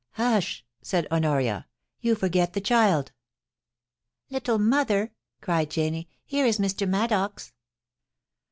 * 0.07 0.11
Hush!' 0.13 0.65
said 0.81 1.05
Honoria. 1.11 1.67
* 1.83 2.01
You 2.01 2.15
forget 2.15 2.53
the 2.53 2.59
child 2.59 3.11
!'* 3.97 4.31
Little 4.31 4.57
mother,' 4.57 5.11
cried 5.41 5.69
Janie. 5.69 6.09
* 6.19 6.25
Here 6.25 6.47
is 6.47 6.57
Mr. 6.57 6.89
Maddox.' 6.89 7.53